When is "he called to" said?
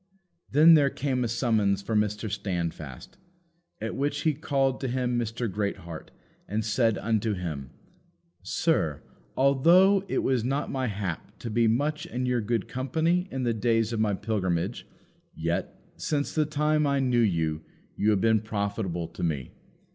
4.21-4.87